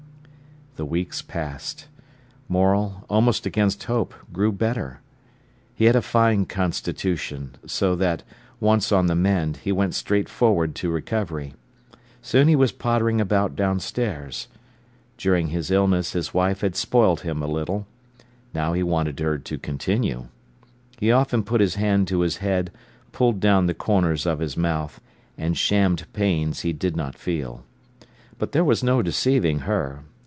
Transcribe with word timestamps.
The 0.77 0.85
weeks 0.85 1.21
passed. 1.21 1.89
Morel, 2.47 3.03
almost 3.09 3.45
against 3.45 3.83
hope, 3.83 4.13
grew 4.31 4.53
better. 4.53 5.01
He 5.75 5.83
had 5.85 5.97
a 5.97 6.01
fine 6.01 6.45
constitution, 6.45 7.55
so 7.67 7.93
that, 7.97 8.23
once 8.61 8.89
on 8.89 9.07
the 9.07 9.13
mend, 9.15 9.57
he 9.57 9.73
went 9.73 9.93
straight 9.95 10.29
forward 10.29 10.73
to 10.75 10.89
recovery. 10.89 11.55
Soon 12.21 12.47
he 12.47 12.55
was 12.55 12.71
pottering 12.71 13.19
about 13.19 13.53
downstairs. 13.57 14.47
During 15.17 15.47
his 15.47 15.71
illness 15.71 16.13
his 16.13 16.33
wife 16.33 16.61
had 16.61 16.77
spoilt 16.77 17.19
him 17.19 17.43
a 17.43 17.47
little. 17.47 17.85
Now 18.53 18.71
he 18.71 18.81
wanted 18.81 19.19
her 19.19 19.37
to 19.39 19.57
continue. 19.57 20.29
He 21.01 21.11
often 21.11 21.43
put 21.43 21.59
his 21.59 21.75
band 21.75 22.07
to 22.07 22.21
his 22.21 22.37
head, 22.37 22.71
pulled 23.11 23.41
down 23.41 23.65
the 23.65 23.73
corners 23.75 24.25
of 24.25 24.39
his 24.39 24.55
mouth, 24.55 25.01
and 25.37 25.57
shammed 25.57 26.07
pains 26.13 26.61
he 26.61 26.71
did 26.71 26.95
not 26.95 27.17
feel. 27.17 27.65
But 28.39 28.53
there 28.53 28.63
was 28.65 28.81
no 28.81 29.01
deceiving 29.01 29.59
her. 29.59 30.05